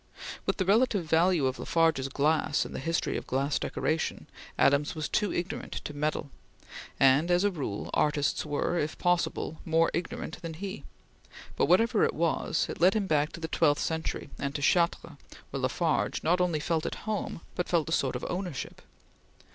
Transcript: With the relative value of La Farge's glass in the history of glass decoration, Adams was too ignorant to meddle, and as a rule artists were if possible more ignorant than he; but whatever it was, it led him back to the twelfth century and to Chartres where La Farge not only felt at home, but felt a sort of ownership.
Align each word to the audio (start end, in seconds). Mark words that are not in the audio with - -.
With 0.47 0.57
the 0.57 0.65
relative 0.65 1.05
value 1.05 1.45
of 1.45 1.59
La 1.59 1.65
Farge's 1.65 2.07
glass 2.09 2.65
in 2.65 2.73
the 2.73 2.79
history 2.79 3.17
of 3.17 3.27
glass 3.27 3.59
decoration, 3.59 4.25
Adams 4.57 4.95
was 4.95 5.07
too 5.07 5.31
ignorant 5.31 5.73
to 5.73 5.93
meddle, 5.93 6.31
and 6.99 7.29
as 7.29 7.43
a 7.43 7.51
rule 7.51 7.91
artists 7.93 8.43
were 8.43 8.79
if 8.79 8.97
possible 8.97 9.59
more 9.63 9.91
ignorant 9.93 10.41
than 10.41 10.55
he; 10.55 10.83
but 11.55 11.67
whatever 11.67 12.03
it 12.03 12.15
was, 12.15 12.65
it 12.67 12.81
led 12.81 12.95
him 12.95 13.05
back 13.05 13.31
to 13.33 13.39
the 13.39 13.47
twelfth 13.47 13.83
century 13.83 14.31
and 14.39 14.55
to 14.55 14.61
Chartres 14.63 15.17
where 15.51 15.61
La 15.61 15.67
Farge 15.69 16.23
not 16.23 16.41
only 16.41 16.59
felt 16.59 16.87
at 16.87 17.05
home, 17.05 17.41
but 17.53 17.69
felt 17.69 17.87
a 17.87 17.91
sort 17.91 18.15
of 18.15 18.25
ownership. 18.27 18.81